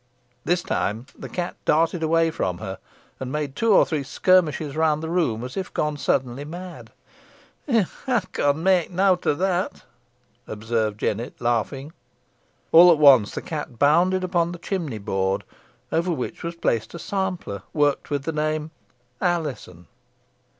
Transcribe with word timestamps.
This 0.45 0.63
time 0.63 1.05
the 1.15 1.29
cat 1.29 1.57
darted 1.63 2.01
away 2.01 2.31
from 2.31 2.57
her, 2.57 2.79
and 3.19 3.31
made 3.31 3.55
two 3.55 3.71
or 3.71 3.85
three 3.85 4.01
skirmishes 4.01 4.75
round 4.75 5.03
the 5.03 5.11
room, 5.11 5.43
as 5.43 5.55
if 5.55 5.71
gone 5.71 5.95
suddenly 5.95 6.43
mad. 6.43 6.91
"Ey 7.67 7.85
con 8.31 8.63
may 8.63 8.87
nowt 8.89 9.27
o' 9.27 9.35
that," 9.35 9.83
observed 10.47 10.99
Jennet, 10.99 11.39
laughing. 11.39 11.93
All 12.71 12.91
at 12.91 12.97
once 12.97 13.35
the 13.35 13.43
cat 13.43 13.77
bounded 13.77 14.23
upon 14.23 14.51
the 14.53 14.57
chimney 14.57 14.97
board, 14.97 15.43
over 15.91 16.11
which 16.11 16.41
was 16.41 16.55
placed 16.55 16.95
a 16.95 16.97
sampler, 16.97 17.61
worked 17.71 18.09
with 18.09 18.23
the 18.23 18.31
name 18.33 18.71
"ALIZON." 19.21 19.85